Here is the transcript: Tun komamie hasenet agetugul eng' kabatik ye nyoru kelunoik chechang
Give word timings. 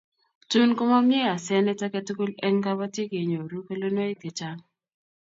Tun 0.49 0.71
komamie 0.77 1.19
hasenet 1.31 1.79
agetugul 1.87 2.31
eng' 2.45 2.63
kabatik 2.65 3.09
ye 3.15 3.21
nyoru 3.31 3.59
kelunoik 3.67 4.17
chechang 4.21 4.59